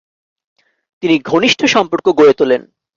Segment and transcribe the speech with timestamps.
[1.03, 2.61] তিনি ঘনিষ্ট সম্পর্ক গড়ে তোলেন।